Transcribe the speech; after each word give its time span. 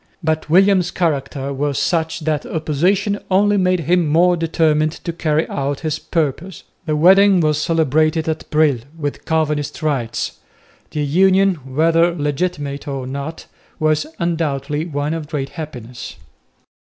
But 0.23 0.49
William's 0.49 0.89
character 0.89 1.53
was 1.53 1.77
such 1.77 2.21
that 2.21 2.43
opposition 2.43 3.19
only 3.29 3.55
made 3.57 3.81
him 3.81 4.07
more 4.07 4.35
determined 4.35 4.93
to 4.93 5.13
carry 5.13 5.47
out 5.47 5.81
his 5.81 5.99
purpose. 5.99 6.63
The 6.87 6.95
wedding 6.95 7.39
was 7.39 7.61
celebrated 7.61 8.27
at 8.27 8.49
Brill 8.49 8.79
with 8.97 9.25
Calvinist 9.25 9.83
rites. 9.83 10.39
The 10.89 11.01
union, 11.05 11.53
whether 11.75 12.15
legitimate 12.15 12.87
or 12.87 13.05
not, 13.05 13.45
was 13.77 14.07
undoubtedly 14.17 14.87
one 14.87 15.13
of 15.13 15.27
great 15.27 15.49
happiness. 15.49 16.15